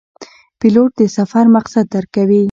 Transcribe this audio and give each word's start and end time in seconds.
پیلوټ 0.59 0.91
د 0.99 1.01
سفر 1.17 1.45
مقصد 1.55 1.85
درک 1.93 2.09
کوي. 2.15 2.39